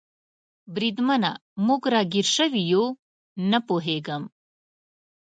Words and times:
بریدمنه، 0.73 1.31
موږ 1.65 1.81
را 1.93 2.01
ګیر 2.13 2.27
شوي 2.35 2.61
یو؟ 2.73 2.85
نه 3.51 3.59
پوهېږم. 3.67 4.23